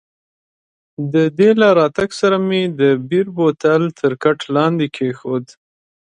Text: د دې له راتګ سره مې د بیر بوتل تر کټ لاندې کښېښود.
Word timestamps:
د 1.13 1.15
دې 1.37 1.49
له 1.61 1.67
راتګ 1.79 2.09
سره 2.21 2.37
مې 2.47 2.61
د 2.79 2.81
بیر 3.09 3.27
بوتل 3.37 3.81
تر 3.99 4.11
کټ 4.23 4.39
لاندې 4.55 4.87
کښېښود. 4.95 5.45